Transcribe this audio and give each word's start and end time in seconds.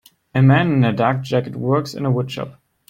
A 0.33 0.41
man 0.41 0.71
in 0.71 0.83
a 0.83 0.91
dark 0.91 1.21
jacket 1.21 1.55
works 1.55 1.93
in 1.93 2.05
a 2.07 2.11
wood 2.11 2.31
shop. 2.31 2.59